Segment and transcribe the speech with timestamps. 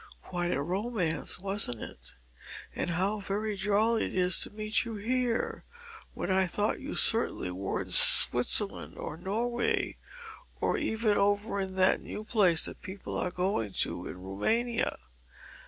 [0.23, 2.15] Quite a romance, wasn't it?
[2.73, 5.63] And how very jolly it is to meet you here
[6.15, 9.97] when I thought that you certainly were in Switzerland or Norway,
[10.59, 14.97] or even over in that new place that people are going to in Roumania!